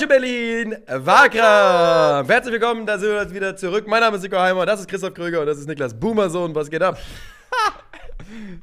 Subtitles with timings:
[0.00, 2.26] Deutsche Berlin, Wagram.
[2.26, 3.86] Herzlich willkommen, da sind wir wieder zurück.
[3.86, 6.54] Mein Name ist Nico Heimer, das ist Christoph Kröger und das ist Niklas Boomersohn.
[6.54, 6.98] Was geht ab?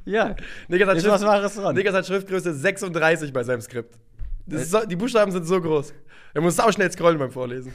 [0.05, 0.35] Ja,
[0.67, 1.75] Niklas hat, Ist was dran.
[1.75, 3.99] Niklas hat Schriftgröße 36 bei seinem Skript.
[4.47, 5.93] Ist so, die Buchstaben sind so groß.
[6.33, 7.71] Er muss auch schnell scrollen beim Vorlesen.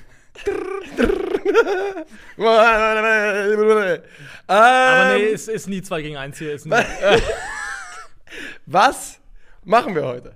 [4.48, 6.58] Aber nee, Ähm, es ist nie 2 gegen 1 hier.
[8.66, 9.20] Was
[9.64, 10.32] machen wir heute?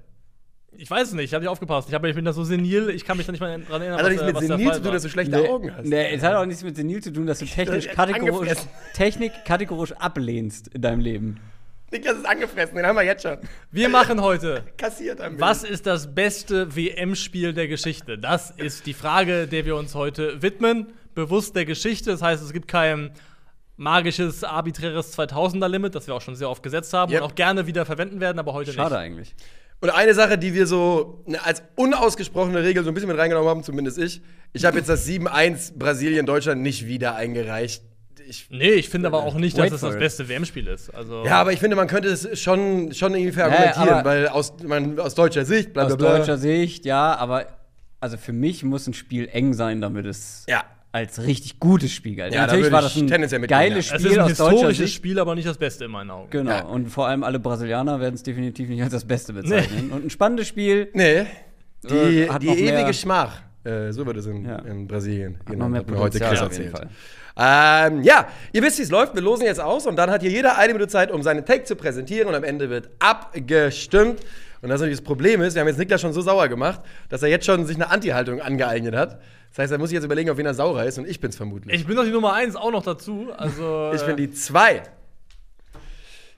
[0.78, 1.88] Ich weiß es nicht, ich habe nicht aufgepasst.
[1.88, 3.98] Ich, hab, ich bin da so senil, ich kann mich da nicht mal dran erinnern.
[3.98, 5.86] Hat doch was, nichts mit Senil zu tun, dass du schlechte Nee, Augen hast.
[5.86, 8.58] Nee, es hat auch nichts mit senil zu tun, dass du technisch kategorisch.
[8.94, 11.40] Technik kategorisch ablehnst in deinem Leben.
[11.92, 13.38] Niklas ist angefressen, den haben wir jetzt schon.
[13.70, 14.64] Wir machen heute.
[14.76, 18.18] Kassiert am Was ist das beste WM-Spiel der Geschichte?
[18.18, 20.88] Das ist die Frage, der wir uns heute widmen.
[21.14, 22.10] Bewusst der Geschichte.
[22.10, 23.12] Das heißt, es gibt kein
[23.76, 27.22] magisches, arbiträres 2000er-Limit, das wir auch schon sehr oft gesetzt haben Yep.
[27.22, 29.02] und auch gerne wieder verwenden werden, aber heute Schade nicht.
[29.02, 29.34] eigentlich.
[29.80, 33.49] Und eine Sache, die wir so ne, als unausgesprochene Regel so ein bisschen mit reingenommen
[33.49, 34.23] haben, zumindest ich.
[34.52, 37.82] Ich habe jetzt das 7-1 Brasilien-Deutschland nicht wieder eingereicht.
[38.29, 40.91] Ich, Nee, ich finde aber auch nicht, dass es das beste WM-Spiel ist.
[40.93, 44.54] Also, ja, aber ich finde, man könnte es schon, schon irgendwie verargumentieren, aber- weil aus,
[44.65, 47.47] man, aus deutscher Sicht, bla bla Aus deutscher Sicht, ja, aber
[48.01, 50.65] also für mich muss ein Spiel eng sein, damit es Ja.
[50.92, 52.32] Als richtig gutes Spiel galt.
[52.32, 53.06] Ja, da Natürlich würde war das ein
[53.46, 53.96] geiles ja.
[53.96, 54.92] es Spiel ist ein historisches.
[54.92, 56.30] Spiel, aber nicht das Beste in meinen Augen.
[56.30, 56.65] Genau, Ja.
[56.65, 59.90] und vor allem alle Brasilianer werden es definitiv nicht als das Beste bezeichnen.
[59.90, 60.88] Und ein spannendes Spiel.
[60.95, 61.26] Nee,
[61.82, 63.42] die, Äh, hat die noch ewige Schmach.
[63.64, 64.56] Äh, so wird es in, Ja.
[64.60, 65.38] in Brasilien.
[65.47, 66.72] Hat noch mehr hat mir heute Chris erzählt.
[67.38, 69.14] Ähm, ja, ihr wisst, wie es läuft.
[69.14, 71.64] Wir losen jetzt aus und dann hat hier jeder eine Minute Zeit, um seinen Take
[71.64, 74.20] zu präsentieren und am Ende wird abgestimmt.
[74.62, 77.22] Und das natürlich das Problem ist, wir haben jetzt Niklas schon so sauer gemacht, dass
[77.22, 79.20] er jetzt schon sich eine Anti-Haltung angeeignet hat.
[79.56, 81.34] Das heißt, er muss sich jetzt überlegen, auf wen er saurer ist und ich bin's
[81.37, 81.75] vermutlich.
[81.75, 83.28] Ich bin doch die Nummer 1 auch noch dazu.
[83.38, 84.82] Also, Ich äh, bin die zwei.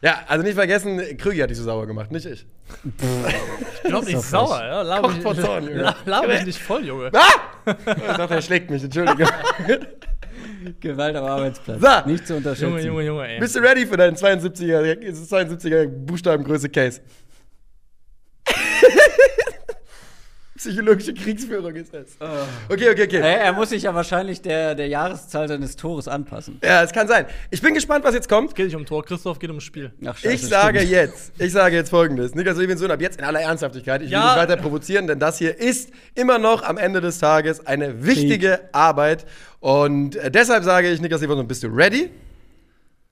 [0.01, 2.47] Ja, also nicht vergessen, Krügi hat dich so sauer gemacht, nicht ich.
[2.85, 4.83] Ich bin doch nicht sauer, ja?
[4.83, 5.83] Laber Kocht mich, vor Zorn, Junge.
[5.83, 7.11] la- laber mich nicht voll, Junge.
[7.13, 7.75] Ah!
[7.85, 9.27] Ich dachte, er schlägt mich, entschuldige.
[10.81, 11.81] Gewalt am Arbeitsplatz.
[11.81, 12.09] So.
[12.11, 12.69] Nicht zu unterschätzen.
[12.71, 13.41] Junge, Junge, Junge, ey.
[13.41, 14.97] Bist du ready für deinen 72er,
[15.29, 17.01] 72er Buchstabengröße Case?
[20.59, 22.17] Psychologische Kriegsführung ist das.
[22.69, 23.17] Okay, okay, okay.
[23.21, 26.59] Äh, er muss sich ja wahrscheinlich der, der Jahreszahl seines Tores anpassen.
[26.65, 27.27] Ja, es kann sein.
[27.51, 28.55] Ich bin gespannt, was jetzt kommt.
[28.57, 29.93] Geht nicht um Tor, Christoph geht ums Spiel.
[30.05, 30.93] Ach, scheiße, Ich sage stimmt.
[30.93, 32.35] jetzt, ich sage jetzt folgendes.
[32.35, 34.03] Niklas Levinson, ab jetzt in aller Ernsthaftigkeit.
[34.03, 34.27] Ich will Ja.
[34.35, 38.61] nicht weiter provozieren, denn das hier ist immer noch am Ende des Tages eine wichtige
[38.73, 39.27] Arbeit.
[39.61, 42.11] Und äh, deshalb sage ich, Niklas Levinson, bist du ready?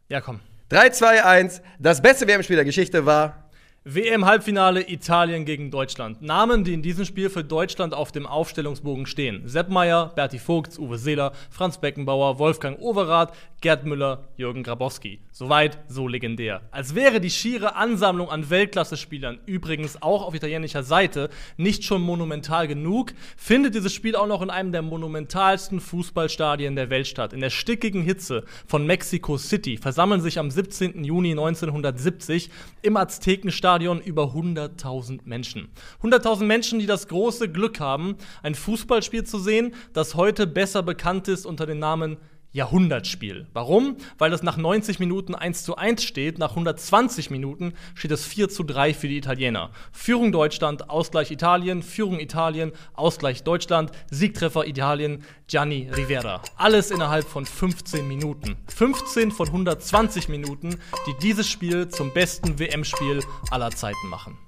[0.09, 0.41] Ja, komm.
[0.71, 1.63] 3, 2, 1.
[1.79, 3.46] Das beste WM-Spiel der Geschichte war.
[3.89, 6.21] WM-Halbfinale Italien gegen Deutschland.
[6.21, 9.43] Namen, die in diesem Spiel für Deutschland auf dem Aufstellungsbogen stehen.
[9.47, 15.21] Sepp Meier, Berti Vogts, Uwe Seeler, Franz Beckenbauer, Wolfgang Overath, Gerd Müller, Jürgen Grabowski.
[15.31, 16.63] Soweit, so legendär.
[16.73, 22.67] Als wäre die schiere Ansammlung an Weltklasse-Spielern, übrigens auch auf italienischer Seite, nicht schon monumental
[22.67, 27.33] genug, findet dieses Spiel auch noch in einem der monumentalsten Fußballstadien der Welt statt.
[27.33, 31.05] In der stickigen Hitze von Mexico City versammeln sich am 17.
[31.05, 32.51] Juni 1970
[32.83, 35.69] im Aztekenstadion über 100.000 Menschen.
[36.03, 41.29] 100.000 Menschen, die das große Glück haben, ein Fußballspiel zu sehen, das heute besser bekannt
[41.29, 42.17] ist unter dem Namen
[42.57, 43.47] Jahrhundertspiel.
[43.53, 43.97] Warum?
[44.17, 48.49] Weil es nach 90 Minuten 1 zu 1 steht, nach 120 Minuten steht es 4
[48.49, 49.71] zu 3 für die Italiener.
[49.93, 56.41] Führung Deutschland, Ausgleich Italien, Führung Italien, Ausgleich Deutschland, Siegtreffer Italien, Gianni Rivera.
[56.57, 58.57] Alles innerhalb von 15 Minuten.
[58.69, 64.46] 15 von 120 Minuten, die dieses Spiel zum besten WM-Spiel aller Zeiten machen.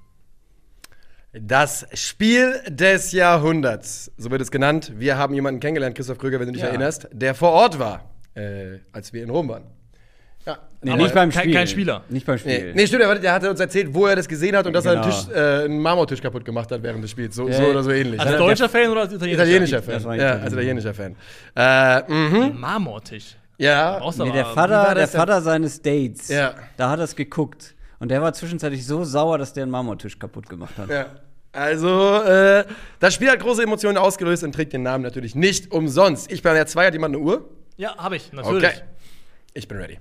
[1.31, 4.93] Das Spiel des Jahrhunderts, so wird es genannt.
[4.97, 6.69] Wir haben jemanden kennengelernt, Christoph Kröger, wenn du dich Ja.
[6.69, 9.63] erinnerst, der vor Ort war, äh, als wir in Rom waren.
[10.47, 10.57] Ja.
[10.81, 11.53] Nee, Aber nicht beim kein- Spiel.
[11.53, 12.03] kein Spieler.
[12.09, 12.73] Nicht beim Nee, Spiel.
[12.73, 14.93] nee, stimmt, der, der hat uns erzählt, wo er das gesehen hat und dass er
[14.95, 15.03] Genau.
[15.03, 17.35] einen, Tisch, äh, einen Marmortisch kaputt gemacht hat während des Spiels.
[17.35, 17.53] So, Ja.
[17.57, 18.19] so oder so ähnlich.
[18.19, 19.43] Als Ja, deutscher Fan oder als italienischer?
[19.43, 20.03] italienischer Das Fan.
[20.05, 21.15] war Ja, als italienischer Fan.
[21.55, 22.59] Äh, mhm.
[22.59, 23.35] Marmortisch.
[23.59, 23.99] Ja.
[24.17, 25.07] Nee, der Vater, der?
[25.07, 26.55] Vater seines Dates, Ja.
[26.77, 27.75] da hat er es geguckt.
[27.99, 30.89] Und der war zwischenzeitlich so sauer, dass der einen Marmortisch kaputt gemacht hat.
[30.89, 31.07] Ja.
[31.51, 32.65] Also, äh,
[32.99, 36.31] das Spiel hat große Emotionen ausgelöst und trägt den Namen natürlich nicht umsonst.
[36.31, 37.49] Ich bin der zwei, hat jemand eine Uhr?
[37.77, 38.63] Ja, habe ich, natürlich.
[38.63, 38.81] Okay.
[39.53, 39.99] Ich bin ready.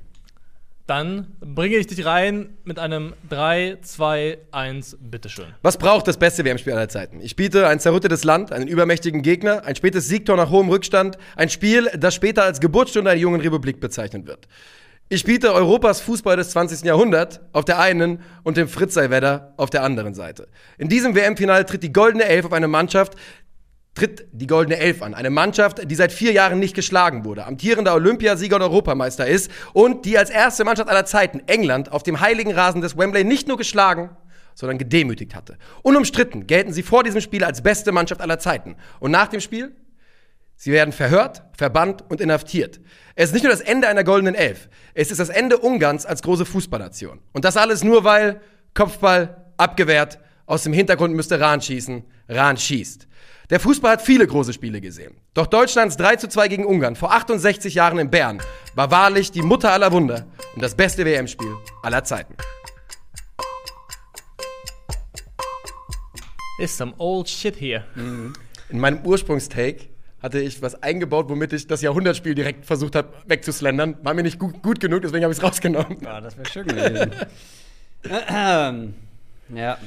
[0.88, 5.44] Dann bringe ich dich rein mit einem 3, 2, 1, bitteschön.
[5.60, 7.20] Was braucht das beste WM-Spiel aller Zeiten?
[7.20, 11.50] Ich biete ein zerrüttetes Land, einen übermächtigen Gegner, ein spätes Siegtor nach hohem Rückstand, ein
[11.50, 14.48] Spiel, das später als Geburtsstunde einer jungen Republik bezeichnet wird.
[15.10, 16.82] Ich biete Europas Fußball des 20.
[16.82, 20.48] Jahrhunderts auf der einen und dem Fritzei-Wetter auf der anderen Seite.
[20.76, 23.14] In diesem WM-Finale tritt die Goldene Elf auf eine Mannschaft,
[23.94, 25.14] tritt die Goldene Elf an.
[25.14, 30.04] Eine Mannschaft, die seit vier Jahren nicht geschlagen wurde, amtierender Olympiasieger und Europameister ist und
[30.04, 33.56] die als erste Mannschaft aller Zeiten England auf dem heiligen Rasen des Wembley nicht nur
[33.56, 34.10] geschlagen,
[34.54, 35.56] sondern gedemütigt hatte.
[35.82, 38.76] Unumstritten gelten sie vor diesem Spiel als beste Mannschaft aller Zeiten.
[39.00, 39.74] Und nach dem Spiel?
[40.60, 42.80] Sie werden verhört, verbannt und inhaftiert.
[43.14, 46.20] Es ist nicht nur das Ende einer goldenen Elf, es ist das Ende Ungarns als
[46.20, 47.20] große Fußballnation.
[47.32, 48.40] Und das alles nur, weil
[48.74, 53.06] Kopfball abgewehrt, aus dem Hintergrund müsste Rahn schießen, Rahn schießt.
[53.50, 55.14] Der Fußball hat viele große Spiele gesehen.
[55.32, 58.42] Doch Deutschlands 3 zu 2 gegen Ungarn vor 68 Jahren in Bern
[58.74, 60.26] war wahrlich die Mutter aller Wunder
[60.56, 62.34] und das beste WM-Spiel aller Zeiten.
[66.58, 67.84] Is some old shit here.
[68.70, 69.88] In meinem Ursprungstake
[70.22, 73.96] hatte ich was eingebaut, womit ich das Jahrhundertspiel direkt versucht habe wegzuslendern.
[74.02, 75.98] War mir nicht gut, gut genug, deswegen habe ich es rausgenommen.
[76.02, 77.12] Ja, das wäre schön gewesen.
[79.54, 79.78] Ja.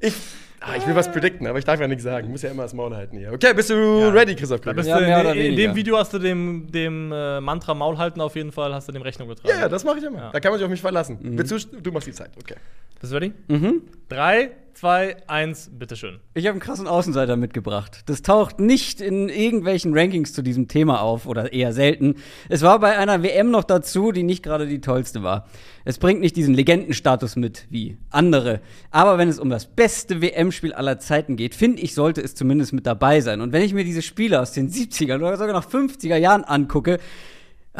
[0.00, 0.14] Ich,
[0.60, 2.30] ah, ich will was predikten, aber ich darf ja nichts sagen.
[2.30, 3.32] Muss ja immer das Maul halten hier.
[3.32, 6.70] Okay, bist du ready, Christoph bist Ja, in, in, in dem Video hast du dem,
[6.70, 9.54] dem äh, Mantra Maul halten auf jeden Fall, hast du dem Rechnung getragen.
[9.54, 10.18] Ja, ja, das mache ich immer.
[10.18, 10.30] Ja.
[10.30, 11.18] Da kann man sich auf mich verlassen.
[11.20, 11.36] Mhm.
[11.36, 12.56] Du, du machst die Zeit, okay.
[13.00, 13.32] Bist du ready?
[13.48, 13.82] Mhm.
[14.08, 16.20] Drei, zwei, eins, bitteschön.
[16.34, 18.04] Ich habe einen krassen Außenseiter mitgebracht.
[18.06, 22.14] Das taucht nicht in irgendwelchen Rankings zu diesem Thema auf oder eher selten.
[22.48, 25.48] Es war bei einer WM noch dazu, die nicht gerade die tollste war.
[25.84, 28.60] Es bringt nicht diesen Legendenstatus mit wie andere.
[28.92, 32.72] Aber wenn es um das beste WM-Spiel aller Zeiten geht, finde ich, sollte es zumindest
[32.72, 33.40] mit dabei sein.
[33.40, 37.00] Und wenn ich mir diese Spiele aus den 70er oder sogar noch 50er Jahren angucke,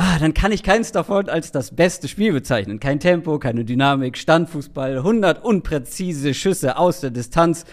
[0.00, 2.79] Ah, dann kann ich keins davon als das beste Spiel bezeichnen.
[2.79, 7.65] Kein Tempo, keine Dynamik, Standfußball, 100 unpräzise Schüsse aus der Distanz.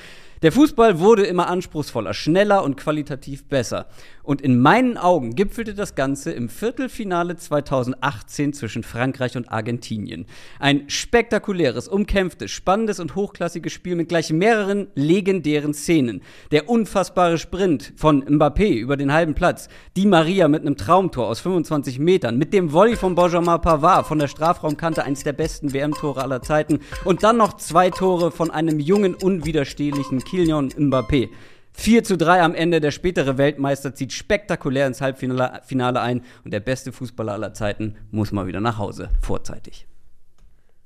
[0.42, 3.86] Der Fußball wurde immer anspruchsvoller, schneller und qualitativ besser.
[4.25, 10.25] Und in meinen Augen gipfelte das Ganze im Viertelfinale 2018 zwischen Frankreich und Argentinien.
[10.60, 16.22] Ein spektakuläres, umkämpftes, spannendes und hochklassiges Spiel mit gleich mehreren legendären Szenen.
[16.51, 21.39] Der unfassbare Sprint von Mbappé über den halben Platz, Di Maria mit einem Traumtor aus
[21.42, 26.24] 25 Metern, mit dem Volley von Benjamin Pavard von der Strafraumkante, eines der besten WM-Tore
[26.24, 31.30] aller Zeiten und dann noch zwei Tore von einem jungen, unwiderstehlichen Kylian Mbappé.
[31.77, 32.80] 4 zu 3 am Ende.
[32.81, 37.95] Der spätere Weltmeister zieht spektakulär ins Halbfinale Finale ein und der beste Fußballer aller Zeiten
[38.12, 39.10] muss mal wieder nach Hause.
[39.22, 39.88] Vorzeitig.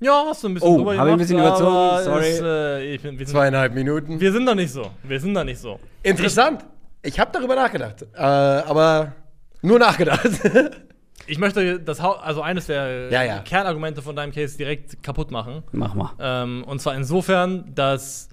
[0.02, 2.28] Ja, hast du ein bisschen Oh, drüber hab ich ein bisschen überzogen, aber sorry.
[2.30, 4.20] Es, äh, ich, sind, Zweieinhalb Minuten.
[4.20, 4.92] wir sind da nicht so.
[5.04, 5.80] Wir sind da nicht so.
[6.04, 6.64] Interessant.
[7.02, 9.14] Ich habe darüber nachgedacht, äh, aber
[9.62, 10.30] nur nachgedacht.
[11.28, 13.40] Ich möchte das also eines der Ja, ja.
[13.40, 15.62] Kernargumente von deinem Case direkt kaputt machen.
[15.72, 16.12] Mach mal.
[16.20, 18.30] Ähm, und zwar insofern, dass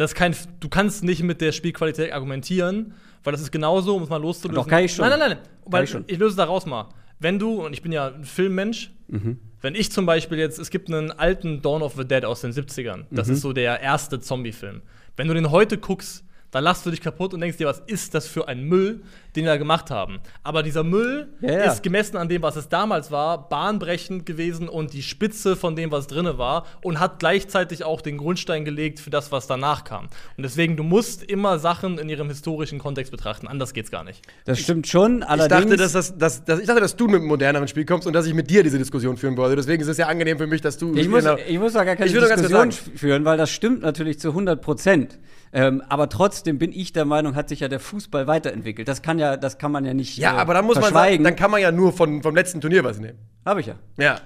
[0.00, 4.08] das kein, du kannst nicht mit der Spielqualität argumentieren, weil das ist genauso, um es
[4.08, 4.54] mal loszulösen.
[4.54, 5.06] Doch, kann ich schon.
[5.08, 5.38] Nein, nein, nein.
[5.66, 6.88] Weil ich ich löse daraus mal.
[7.18, 9.38] Wenn du, und ich bin ja ein Filmmensch, Mhm.
[9.60, 12.52] wenn ich zum Beispiel jetzt, es gibt einen alten Dawn of the Dead aus den
[12.52, 13.06] 70ern.
[13.10, 13.34] Das Mhm.
[13.34, 14.80] ist so der erste Zombie-Film.
[15.16, 18.14] Wenn du den heute guckst, dann lachst du dich kaputt und denkst dir, was ist
[18.14, 19.02] das für ein Müll,
[19.36, 20.18] den wir da gemacht haben.
[20.42, 21.72] Aber dieser Müll Ja, ja.
[21.72, 25.92] ist gemessen an dem, was es damals war, bahnbrechend gewesen und die Spitze von dem,
[25.92, 30.06] was drinne war und hat gleichzeitig auch den Grundstein gelegt für das, was danach kam.
[30.36, 33.46] Und deswegen, du musst immer Sachen in ihrem historischen Kontext betrachten.
[33.46, 34.22] Anders geht's gar nicht.
[34.44, 35.60] Das stimmt schon, Ich allerdings.
[35.62, 38.12] dachte, dass, das, dass, dass, ich dachte, dass du mit einem moderneren Spiel kommst und
[38.12, 39.54] dass ich mit dir diese Diskussion führen wollte.
[39.54, 40.94] Deswegen ist es ja angenehm für mich, dass du.
[40.96, 41.36] Ich muss, Genau.
[41.46, 45.18] ich muss da gar keine Ich Diskussion führen, weil das stimmt natürlich zu 100 Prozent.
[45.52, 48.86] Ähm, aber trotzdem bin ich der Meinung, hat sich ja der Fußball weiterentwickelt.
[48.86, 51.24] Das kann ja, das kann man ja nicht Ja, äh, aber dann muss man sagen,
[51.24, 53.18] dann kann man ja nur von, vom letzten Turnier was nehmen.
[53.44, 53.74] Habe ich ja.
[53.98, 54.20] Ja.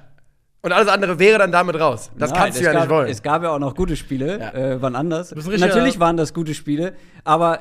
[0.61, 2.11] Und alles andere wäre dann damit raus.
[2.19, 3.09] Das Nein, kannst du ja gab, nicht wollen.
[3.11, 4.51] Es gab ja auch noch gute Spiele, Ja.
[4.53, 5.35] äh, wann anders.
[5.35, 7.61] Natürlich waren das gute Spiele, aber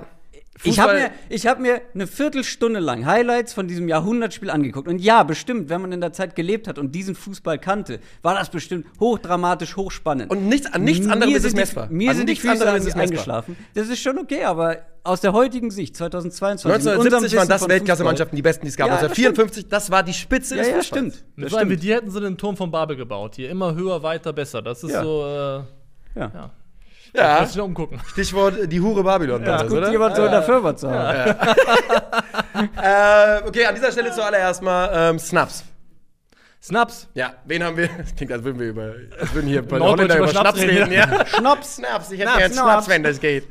[0.63, 4.87] ich habe Fußball- mir, ich hab mir eine Viertelstunde lang Highlights von diesem Jahrhundertspiel angeguckt.
[4.87, 8.35] Und ja, bestimmt, wenn man in der Zeit gelebt hat und diesen Fußball kannte, war
[8.35, 10.29] das bestimmt hochdramatisch, hochspannend.
[10.31, 11.87] Und nichts- an nichts anderem Mir ist es die- messbar.
[11.89, 13.55] Mir An sind die nichts Füße anderem ist eingeschlafen.
[13.73, 17.61] Das ist schon okay, aber aus der heutigen Sicht, 2022, mit unserem 1970 waren das
[17.61, 18.87] von Weltklasse-Mannschaften, die besten, die es gab.
[18.87, 21.13] Ja, das 1954, das war die Spitze Ja, des ja, Fußballs.
[21.13, 21.25] stimmt.
[21.35, 21.83] Mit Das so stimmt.
[21.83, 23.35] dir hätten sie den Turm vom Babel gebaut.
[23.35, 24.61] Hier immer höher, weiter, besser.
[24.61, 25.03] Das ist Ja.
[25.03, 25.25] so,
[26.15, 26.51] äh, Ja.
[27.13, 27.21] Ja.
[27.23, 27.99] Ja, Lass dich noch umgucken.
[28.07, 29.45] Stichwort äh, die Hure Babylon.
[29.45, 29.91] war das, Gut, oder?
[29.91, 31.35] jemand so in der Firma zu haben.
[32.81, 35.63] Äh, okay, an dieser Stelle zuallererst mal ähm, Snaps.
[36.61, 37.09] Snaps.
[37.13, 37.89] Ja, wen haben wir?
[37.97, 40.59] Das klingt, als würden wir über, als würden hier bei Norddeutsch Holländer über über Schnaps
[40.59, 40.91] Schnaps reden.
[40.91, 41.25] reden, Ja.
[41.37, 42.11] Schnaps, Snaps.
[42.11, 42.67] Ich hätte Schnaps, gern Schnaps.
[42.69, 43.47] Schnaps, wenn das geht.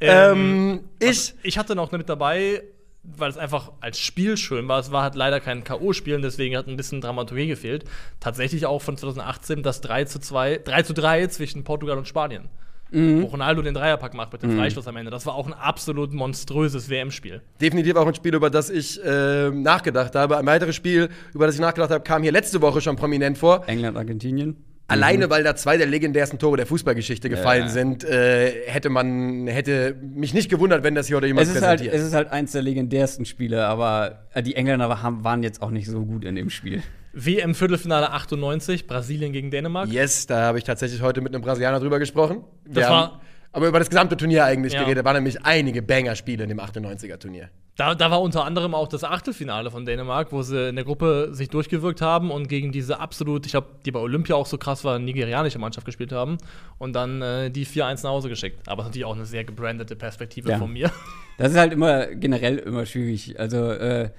[0.00, 2.62] Ähm, Ähm, ich, Ich hatte noch mit dabei,
[3.04, 4.80] weil es einfach als Spiel schön war.
[4.80, 7.84] Es war halt leider kein K.O.-Spiel und deswegen hat ein bisschen Dramaturgie gefehlt.
[8.18, 12.48] Tatsächlich auch von 2018 das 3 zu 2, 3 zu 3 zwischen Portugal und Spanien.
[12.90, 15.10] Wo Ronaldo den Dreierpack macht mit dem Freistoß am Ende.
[15.10, 17.42] Das war auch ein absolut monströses WM-Spiel.
[17.60, 20.38] definitiv auch ein Spiel, über das ich ähm, nachgedacht habe.
[20.38, 23.64] Ein weiteres Spiel, über das ich nachgedacht habe, kam hier letzte Woche schon prominent vor.
[23.68, 24.56] England, Argentinien.
[24.90, 27.68] Alleine, weil da zwei der legendärsten Tore der Fußballgeschichte gefallen Ja.
[27.68, 31.60] sind, äh, hätte man, hätte mich nicht gewundert, wenn das hier oder jemand Es ist,
[31.60, 31.94] halt, präsentiert.
[32.00, 35.70] es ist halt eins der legendärsten Spiele, aber äh, die Engländer haben, waren jetzt auch
[35.70, 36.82] nicht so gut in dem Spiel.
[37.12, 39.88] WM-Viertelfinale 98, Brasilien gegen Dänemark.
[39.88, 42.44] yes, da habe ich tatsächlich heute mit einem Brasilianer drüber gesprochen.
[42.64, 43.20] Wir Das war-
[43.52, 44.80] aber über das gesamte Turnier eigentlich Ja.
[44.82, 44.98] geredet.
[45.00, 47.48] Da waren nämlich einige Banger-Spiele in dem 98er-Turnier.
[47.76, 51.28] Da, da war unter anderem auch das Achtelfinale von Dänemark, wo sie in der Gruppe
[51.32, 54.82] sich durchgewirkt haben und gegen diese absolut, ich glaube, die bei Olympia auch so krass
[54.84, 56.38] war, nigerianische Mannschaft gespielt haben
[56.78, 58.68] und dann äh, die 4-1 nach Hause geschickt.
[58.68, 60.58] Aber das ist natürlich auch eine sehr gebrandete Perspektive Ja.
[60.58, 60.90] von mir.
[61.38, 63.38] Das ist halt immer generell immer schwierig.
[63.38, 64.10] Also äh,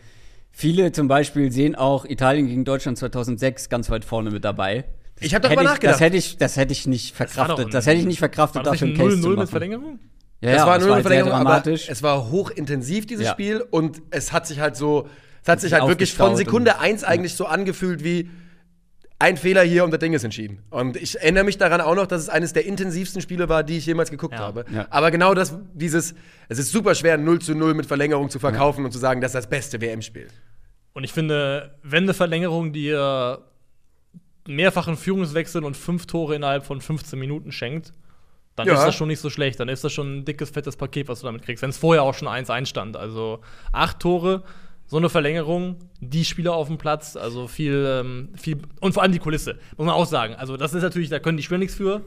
[0.51, 4.85] viele zum Beispiel sehen auch Italien gegen Deutschland 2006 ganz weit vorne mit dabei.
[5.21, 5.93] Ich habe darüber Hätte nachgedacht.
[5.95, 7.65] Das hätte ich, das hätte ich nicht war doch verkraftet.
[7.67, 9.39] ein- Das, hätte ich nicht verkraftet, War das dafür einen ein Case zu 0-0 machen.
[9.39, 9.99] mit Verlängerung?
[10.41, 11.89] Ja, war das nur eine halt sehr Verlängerung, aber dramatisch.
[11.89, 13.31] es war hochintensiv, dieses Ja.
[13.33, 13.61] Spiel.
[13.69, 15.09] Und es hat sich halt so,
[15.43, 18.29] es hat sich halt wirklich von Sekunde und- eins eigentlich so angefühlt wie
[19.21, 20.63] ein Fehler hier und das Ding ist entschieden.
[20.69, 23.77] Und ich erinnere mich daran auch noch, dass es eines der intensivsten Spiele war, die
[23.77, 24.39] ich jemals geguckt Ja.
[24.39, 24.63] habe.
[24.73, 24.87] Ja.
[24.89, 26.15] Aber genau das, dieses,
[26.47, 29.31] es ist super schwer, 0 zu 0 mit Verlängerung zu verkaufen und zu sagen, das
[29.31, 30.27] ist das beste WM-Spiel.
[30.93, 33.39] Und ich finde, wenn eine Verlängerung dir
[34.47, 37.91] mehrfachen Führungswechsel und fünf Tore innerhalb von 15 Minuten schenkt,
[38.55, 38.73] dann Ja.
[38.75, 39.59] ist das schon nicht so schlecht.
[39.59, 41.61] Dann ist das schon ein dickes, fettes Paket, was du damit kriegst.
[41.61, 42.97] Wenn es vorher auch schon 1-1 stand.
[42.97, 44.43] Also acht Tore,
[44.89, 49.13] so eine Verlängerung, die Spieler auf dem Platz, also viel, ähm, viel und vor allem
[49.13, 50.35] die Kulisse, muss man auch sagen.
[50.35, 52.01] Also, das ist natürlich, da können die Spieler nichts für,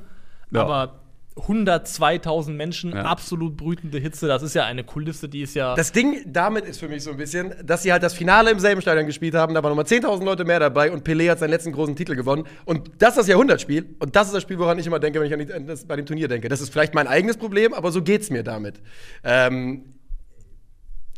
[0.51, 0.63] Ja.
[0.63, 0.99] aber
[1.37, 3.03] 102.000 Menschen, Ja.
[3.05, 5.75] absolut brütende Hitze, das ist ja eine Kulisse, die ist ja.
[5.75, 8.59] Das Ding damit ist für mich so ein bisschen, dass sie halt das Finale im
[8.59, 9.55] selben Stadion gespielt haben.
[9.55, 12.45] Da waren nochmal 10.000 Leute mehr dabei und Pelé hat seinen letzten großen Titel gewonnen.
[12.67, 13.95] Und das ist das Jahrhundertspiel.
[13.99, 15.85] Und das ist das Spiel, woran ich immer denke, wenn ich an, die, an das,
[15.87, 16.49] bei dem Turnier denke.
[16.49, 18.81] Das ist vielleicht mein eigenes Problem, aber so geht's mir damit.
[19.25, 19.85] Ähm,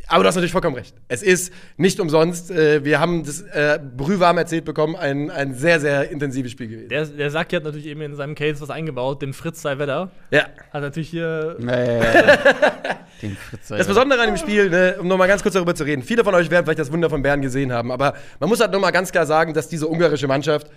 [0.09, 0.95] aber du hast natürlich vollkommen recht.
[1.09, 5.81] Es ist nicht umsonst, äh, wir haben das äh, brühwarm erzählt bekommen, ein, ein sehr,
[5.81, 6.89] sehr intensives Spiel gewesen.
[6.89, 10.11] Der, der Saki hat natürlich eben in seinem Case was eingebaut, dem Fritz Seiwedder.
[10.31, 10.47] Ja.
[10.73, 11.57] Hat natürlich hier.
[11.61, 11.67] Ja.
[13.23, 16.03] Den Fritz, Das Besondere an dem Spiel, ne, um nochmal ganz kurz darüber zu reden,
[16.03, 18.73] viele von euch werden vielleicht das Wunder von Bern gesehen haben, aber man muss halt
[18.73, 20.69] nochmal ganz klar sagen, dass diese ungarische Mannschaft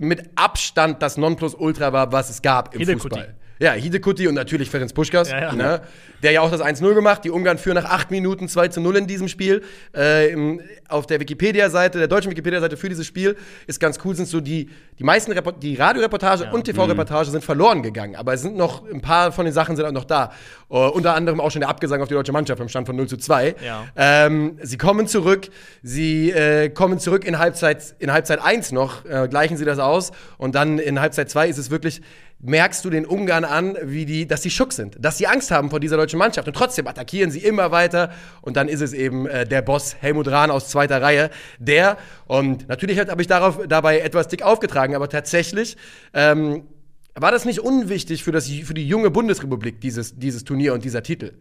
[0.00, 3.16] mit Abstand das Nonplusultra war, was es gab im Hidekuti.
[3.16, 3.34] Fußball.
[3.60, 5.52] Ja, Hidekuti und natürlich Ferenc Puskas, Ja, ja.
[5.54, 5.80] Ne,
[6.22, 7.24] der ja auch das 1-0 gemacht.
[7.24, 9.62] Die Ungarn führen nach 8 Minuten 2 zu 0 in diesem Spiel.
[9.94, 14.26] Äh, im, auf der Wikipedia-Seite, der deutschen Wikipedia-Seite für dieses Spiel, ist ganz cool, sind
[14.28, 16.50] so die, die meisten Repo die Radioreportage Ja.
[16.52, 18.16] und TV-Reportage sind verloren gegangen.
[18.16, 20.32] Aber es sind noch, ein paar von den Sachen sind auch noch da.
[20.70, 23.06] Äh, unter anderem auch schon der Abgesang auf die deutsche Mannschaft im Stand von 0
[23.06, 23.54] zu 2.
[23.64, 23.84] Ja.
[23.96, 25.48] Ähm, sie kommen zurück,
[25.82, 30.10] sie äh, kommen zurück in Halbzeit, in Halbzeit 1 noch, äh, gleichen sie das aus
[30.38, 32.02] und dann in Halbzeit 2 ist es wirklich,
[32.44, 35.70] merkst du den Ungarn an, wie die, dass sie schock sind, dass sie Angst haben
[35.70, 39.26] vor dieser deutschen Mannschaft und trotzdem attackieren sie immer weiter und dann ist es eben
[39.26, 41.96] äh, der Boss Helmut Rahn aus zweiter Reihe, der
[42.26, 45.76] und natürlich habe ich darauf, dabei etwas dick aufgetragen, aber tatsächlich
[46.12, 46.64] ähm,
[47.14, 51.02] war das nicht unwichtig für, das, für die junge Bundesrepublik, dieses, dieses Turnier und dieser
[51.02, 51.32] Titel?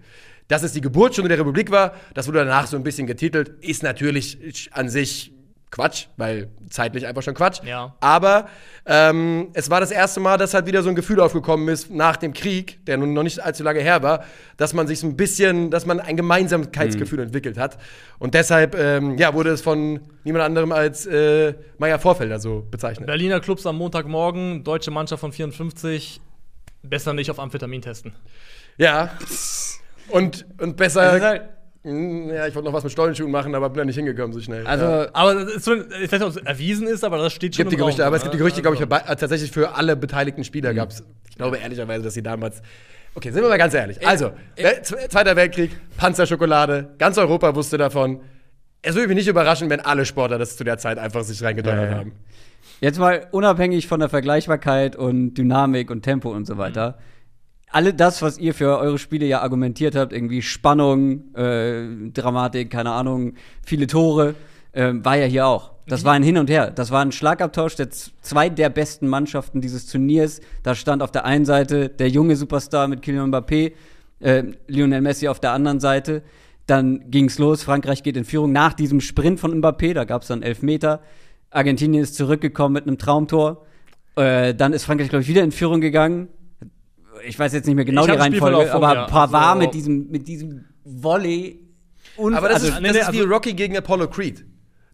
[0.47, 3.81] Dass es die Geburtsstunde der Republik war, das wurde danach so ein bisschen getitelt, ist
[3.81, 5.32] natürlich an sich
[5.73, 7.61] Quatsch, weil zeitlich einfach schon Quatsch.
[7.65, 7.95] Ja.
[7.99, 8.47] Aber
[8.85, 12.15] ähm, es war das erste Mal, dass halt wieder so ein Gefühl aufgekommen ist nach
[12.15, 14.23] dem Krieg, der nun noch nicht allzu lange her war,
[14.57, 17.79] dass man sich so ein bisschen, dass man ein Gemeinsamkeitsgefühl entwickelt hat.
[18.19, 23.07] Und deshalb ähm, ja, wurde es von niemand anderem als äh, Meier Vorfelder so bezeichnet.
[23.07, 26.21] Berliner Clubs am Montagmorgen, deutsche Mannschaft von 54.
[26.83, 28.13] Besser nicht auf Amphetamin testen.
[28.77, 29.17] Ja.
[30.09, 31.49] Und, und besser.
[31.83, 34.39] Hm, Ja, ich wollte noch was mit Stollenschuhen machen, aber bin da nicht hingekommen so
[34.39, 34.65] schnell.
[34.65, 35.07] also, ja.
[35.13, 37.57] Aber das ist so, ich weiß nicht, ob es erwiesen ist, aber das steht es
[37.57, 38.25] schon gibt die im Raum, Gerüchte, aber es ne?
[38.25, 41.03] gibt die Gerüchte, glaube ich, für, Also, äh, tatsächlich für alle beteiligten Spieler gab es.
[41.29, 42.61] Ich glaube ehrlicherweise, dass sie damals.
[43.15, 44.05] Okay, sind wir mal ganz ehrlich.
[44.07, 48.21] Also, Wel- Zwe- Zweiter Weltkrieg, Panzerschokolade, ganz Europa wusste davon.
[48.81, 51.83] Es würde mich nicht überraschen, wenn alle Sportler das zu der Zeit einfach sich reingedonnert
[51.85, 51.97] Ja, ja.
[51.97, 52.13] haben.
[52.81, 56.97] Jetzt mal unabhängig von der Vergleichbarkeit und Dynamik und Tempo und so weiter.
[57.73, 62.91] Alle das, was ihr für eure Spiele ja argumentiert habt, irgendwie Spannung, äh, Dramatik, keine
[62.91, 63.33] Ahnung,
[63.65, 64.35] viele Tore,
[64.75, 65.71] ähm, war ja hier auch.
[65.87, 66.69] Das war ein Hin und Her.
[66.69, 70.39] Das war ein Schlagabtausch der zwei der besten Mannschaften dieses Turniers.
[70.61, 73.71] Da stand auf der einen Seite der junge Superstar mit Kylian Mbappé,
[74.19, 76.21] äh, Lionel Messi auf der anderen Seite.
[76.67, 80.43] Dann ging's los, Frankreich geht in Führung nach diesem Sprint von Mbappé, da gab's dann
[80.43, 81.01] elf Meter.
[81.49, 83.65] Argentinien ist zurückgekommen mit einem Traumtor.
[84.15, 86.27] Äh, dann ist Frankreich, glaube ich, wieder in Führung gegangen.
[87.25, 89.05] Ich weiß jetzt nicht mehr genau Ich die das Reihenfolge, aber mir.
[89.07, 91.59] Pavard Also- mit diesem, mit diesem Volley.
[92.17, 94.45] Und Aber das also, ist, das nee, ist wie also- Rocky gegen Apollo Creed.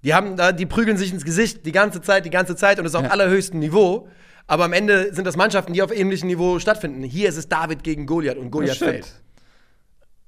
[0.03, 2.85] Die haben da, die prügeln sich ins Gesicht die ganze Zeit, die ganze Zeit und
[2.85, 3.09] das ist auf Ja.
[3.09, 4.07] allerhöchstem Niveau.
[4.47, 7.03] Aber am Ende sind das Mannschaften, die auf ähnlichem Niveau stattfinden.
[7.03, 9.11] Hier ist es David gegen Goliath und Goliath fällt.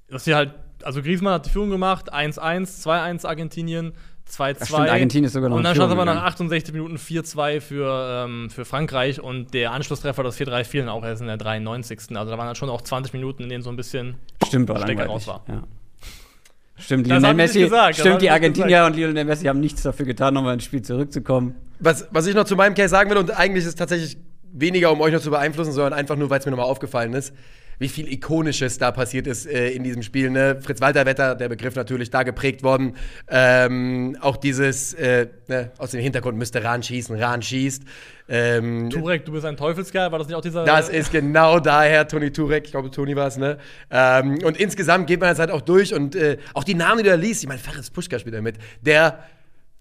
[0.08, 3.94] dass sie halt, also Griezmann hat die Führung gemacht, 1-1, 2-1 Argentinien,
[4.32, 4.56] 2-2.
[4.60, 6.32] Ach stimmt, Argentinien ist sogar noch Und dann stand es aber nach gegangen.
[6.32, 11.04] 68 Minuten 4-2 für, ähm, für Frankreich und der Anschlusstreffer, das 4-3 fiel dann auch
[11.04, 12.16] erst in der 93.
[12.16, 14.14] Also da waren dann schon auch 20 Minuten, in denen so ein bisschen
[14.46, 15.10] Stimmt, war Stecker langweilig.
[15.10, 15.44] raus war.
[15.48, 15.62] Ja.
[16.78, 20.34] Stimmt, Das Lionel Messi, gesagt, stimmt, die Argentinier und Lionel Messi haben nichts dafür getan,
[20.34, 21.54] nochmal ins Spiel zurückzukommen.
[21.78, 24.16] Was, was ich noch zu meinem Case sagen will, und eigentlich ist es tatsächlich
[24.52, 27.34] weniger, um euch noch zu beeinflussen, sondern einfach nur, weil es mir nochmal aufgefallen ist,
[27.82, 30.30] wie viel Ikonisches da passiert ist äh, in diesem Spiel.
[30.30, 30.58] Ne?
[30.62, 32.96] Fritz Walter Wetter, der Begriff natürlich da geprägt worden.
[33.28, 37.82] Ähm, auch dieses, äh, ne, aus dem Hintergrund müsste Rahn schießen, Rahn schießt.
[38.28, 40.64] Ähm, Turek, du bist ein Teufelskerl, war das nicht auch dieser.
[40.64, 43.58] das ist genau daher Toni Turek, ich glaube Toni war es, ne?
[43.90, 47.04] Ähm, und insgesamt geht man das halt auch durch und äh, auch die Namen, die
[47.04, 49.18] du da liest, ich meine, Ferenc Puschka spielt da mit, der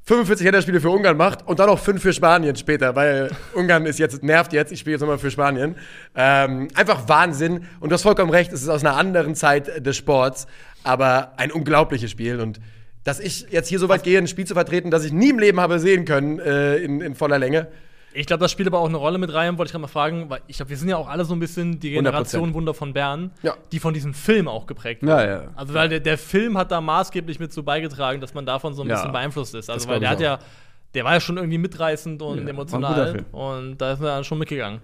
[0.04, 4.00] 45 Länderspiele für Ungarn macht und dann noch fünf für Spanien später, weil Ungarn ist
[4.00, 5.76] jetzt, nervt jetzt, ich spiele jetzt nochmal für Spanien.
[6.16, 9.98] Ähm, einfach Wahnsinn und du hast vollkommen recht, es ist aus einer anderen Zeit des
[9.98, 10.48] Sports,
[10.84, 12.60] aber ein unglaubliches Spiel und
[13.04, 15.40] dass ich jetzt hier so weit gehe, ein Spiel zu vertreten, das ich nie im
[15.40, 17.68] Leben habe sehen können, äh, in, in voller Länge.
[18.14, 20.30] Ich glaube, das spielt aber auch eine Rolle mit rein, wollte ich gerade mal fragen,
[20.30, 21.94] weil ich glaube, wir sind ja auch alle so ein bisschen die 100%.
[22.04, 23.56] Generation Wunder von Bern, Ja.
[23.72, 25.26] die von diesem Film auch geprägt Ja, war.
[25.28, 25.44] ja.
[25.56, 28.82] Also, weil der, der Film hat da maßgeblich mit so beigetragen, dass man davon so
[28.84, 28.96] ein Ja.
[28.96, 29.70] bisschen beeinflusst ist.
[29.70, 30.40] Also, weil der hat ja,
[30.94, 33.24] der war ja schon irgendwie mitreißend und Ja, emotional.
[33.32, 34.82] Und da ist man dann schon mitgegangen.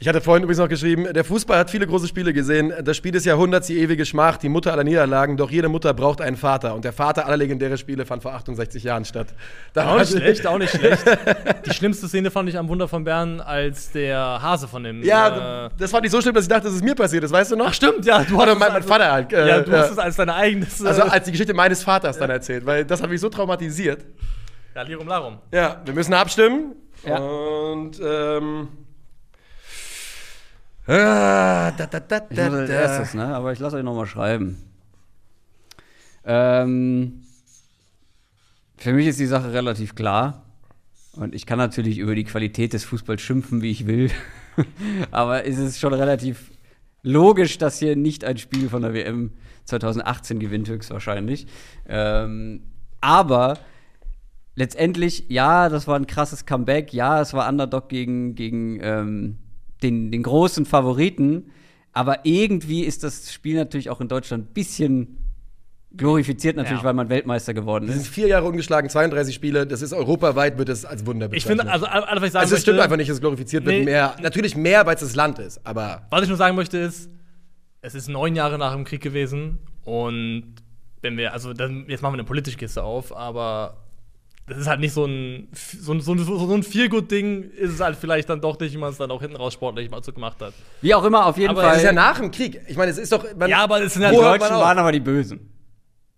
[0.00, 2.72] Ich hatte vorhin übrigens noch geschrieben, der Fußball hat viele große Spiele gesehen.
[2.84, 5.36] Das Spiel des Jahrhunderts, die ewige Schmach, die Mutter aller Niederlagen.
[5.36, 6.76] Doch jede Mutter braucht einen Vater.
[6.76, 9.26] Und der Vater aller legendäre Spiele fand vor 68 Jahren statt.
[9.72, 11.02] Da Auch nicht schlecht, auch nicht schlecht.
[11.66, 15.02] Die schlimmste Szene fand ich am Wunder von Bern, als der Hase von dem.
[15.02, 17.32] Ja, äh, das fand ich so schlimm, dass ich dachte, dass es mir passiert ist,
[17.32, 17.66] weißt du noch?
[17.66, 18.22] Ach, stimmt, ja.
[18.22, 19.32] Du hast mein, es mein also- Vater halt.
[19.32, 20.80] äh, Ja, du hast äh, es als dein eigenes.
[20.84, 24.04] Also äh, als die Geschichte meines Vaters dann erzählt, weil das hat mich so traumatisiert.
[24.76, 25.38] ja, Lirum Larum.
[25.52, 26.76] Ja, wir müssen abstimmen.
[27.04, 27.16] Ja.
[27.18, 28.68] Und ähm.
[30.88, 33.26] Ah, da, da, da, Ich als erstes, ne?
[33.34, 34.56] Aber ich lasse euch noch mal schreiben.
[36.24, 37.24] Ähm,
[38.78, 40.46] für mich ist die Sache relativ klar.
[41.12, 44.10] Und ich kann natürlich über die Qualität des Fußballs schimpfen, wie ich will.
[45.10, 46.50] Aber es ist schon relativ
[47.02, 49.32] logisch, dass hier nicht ein Spiel von der WM
[49.64, 51.46] 2018 gewinnt, höchstwahrscheinlich.
[51.86, 52.62] Ähm,
[53.00, 53.58] aber
[54.54, 56.94] letztendlich, ja, das war ein krasses Comeback.
[56.94, 59.38] Ja, es war Underdog gegen, gegen ähm,
[59.82, 61.50] den, den großen Favoriten.
[61.92, 65.16] Aber irgendwie ist das Spiel natürlich auch in Deutschland ein bisschen
[65.96, 66.84] glorifiziert, natürlich, Ja.
[66.84, 68.08] weil man Weltmeister geworden Wir sind ist.
[68.08, 69.66] vier Jahre ungeschlagen, 32 Spiele.
[69.66, 71.60] Das ist europaweit, wird es als Wunder Ich bezeichnet.
[71.60, 73.64] finde, also, alles, was ich sagen also es stimmt möchte, einfach nicht, dass es glorifiziert
[73.64, 73.78] wird.
[73.78, 73.84] Nee.
[73.84, 75.64] Mehr, natürlich mehr, weil es das Land ist.
[75.66, 77.10] Aber Was ich nur sagen möchte ist,
[77.80, 80.56] es ist neun Jahre nach dem Krieg gewesen und
[81.00, 83.78] wenn wir, also dann, jetzt machen wir eine politische Kiste auf, aber
[84.48, 87.80] das ist halt nicht so ein so ein, so ein, so ein Feel-Good-Ding, ist es
[87.80, 90.12] halt vielleicht dann doch nicht, wie man es dann auch hinten raus sportlich mal so
[90.12, 90.54] gemacht hat.
[90.80, 91.72] Wie auch immer, auf jeden Aber Fall.
[91.72, 92.60] es ist ja nach dem Krieg.
[92.68, 93.24] Ich meine, es ist doch.
[93.36, 95.52] Man, Ja, aber es sind halt die Deutschen waren aber die Bösen.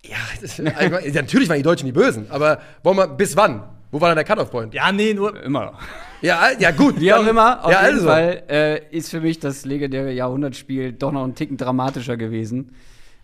[0.05, 2.27] Ja, das, meine, natürlich waren die Deutschen die Bösen.
[2.31, 3.63] Aber wollen wir, bis wann?
[3.91, 4.73] Wo war dann der Cut-Off-Point?
[4.73, 5.43] Ja, nee, nur.
[5.43, 5.77] Immer.
[6.23, 7.01] Ja, ja, gut.
[7.01, 8.07] Wie auch immer, auf ja, jeden also.
[8.07, 12.77] Fall äh, ist für mich das legendäre Jahrhundertspiel doch noch ein Ticken dramatischer gewesen.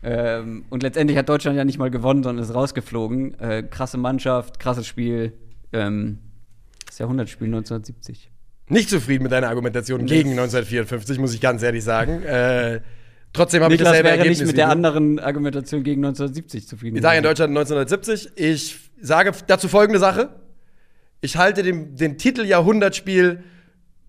[0.09, 3.41] Ähm, und letztendlich hat Deutschland ja nicht mal gewonnen, sondern ist rausgeflogen.
[3.41, 5.33] Äh, krasse Mannschaft, krasses Spiel.
[5.73, 6.19] Ähm,
[6.87, 8.31] das Jahrhundertspiel 1970.
[8.69, 12.23] Nicht zufrieden mit deiner Argumentation gegen 1954, muss ich ganz ehrlich sagen.
[12.23, 12.83] Äh,
[13.33, 16.97] trotzdem habe ich dasselbe wäre Ergebnis nicht mit der anderen Argumentation gegen 1970 zufrieden.
[16.97, 17.25] Ich sage in.
[17.25, 18.31] Deutschland 1970.
[18.37, 20.29] Ich sage dazu folgende Sache.
[21.21, 23.43] Ich halte den, den Titel Jahrhundertspiel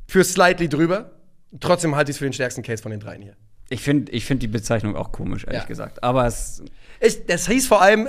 [0.06, 1.12] für slightly drüber.
[1.60, 3.36] Trotzdem halte ich es für den stärksten Case von den dreien hier.
[3.69, 5.67] Ich finde ich find die Bezeichnung auch komisch, ehrlich Ja.
[5.67, 6.03] gesagt.
[6.03, 6.63] Aber es,
[6.99, 8.08] Ich, das hieß vor allem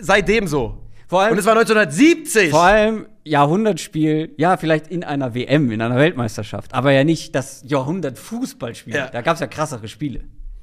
[0.00, 0.78] seitdem so.
[1.08, 2.50] Vor allem- Und es war 1970.
[2.50, 7.62] vor allem Jahrhundertspiel, ja, vielleicht in einer WM, in einer Weltmeisterschaft, aber ja nicht das
[7.66, 8.94] Jahrhundert-Fußballspiel.
[8.94, 9.08] Ja.
[9.08, 10.20] Da gab es ja krassere Spiele.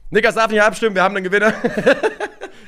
[0.09, 1.53] Niklas darf nicht abstimmen, wir haben einen Gewinner.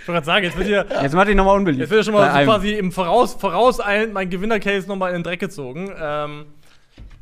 [0.02, 0.86] Ich wollte gerade sagen, jetzt wird hier.
[1.04, 1.82] Jetzt mach ich nochmal unbeliebt.
[1.82, 5.24] Jetzt wird ja schon mal so quasi im Voraus, vorauseilend mein Gewinnercase nochmal in den
[5.24, 5.92] Dreck gezogen.
[6.02, 6.46] Ähm,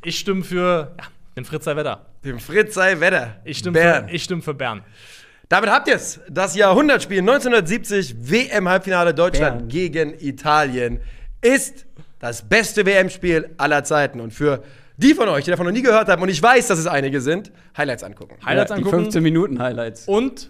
[0.05, 1.03] ich stimme für ja,
[1.35, 2.05] den Fritz sei Wetter.
[2.23, 3.41] Dem Fritz sei Wetter.
[3.45, 4.08] Ich stimme, Bern.
[4.08, 4.84] für, ich stimme für Bern.
[5.49, 6.19] Damit habt ihr's.
[6.30, 9.67] Das Jahrhundertspiel 1970 WM-Halbfinale Deutschland Bern.
[9.69, 10.99] gegen Italien
[11.41, 11.86] ist
[12.19, 14.19] das beste WM-Spiel aller Zeiten.
[14.19, 14.63] Und für
[14.97, 17.21] die von euch, die davon noch nie gehört haben, und ich weiß, dass es einige
[17.21, 18.36] sind, Highlights angucken.
[18.43, 20.08] Highlights ja, die angucken 15 Minuten Highlights.
[20.08, 20.49] und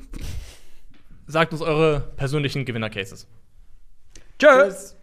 [1.27, 3.27] sagt uns eure persönlichen Gewinnercases.
[4.39, 4.96] Tschüss.